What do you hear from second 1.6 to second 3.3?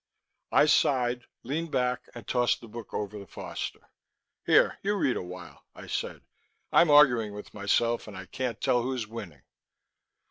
back and tossed the book over to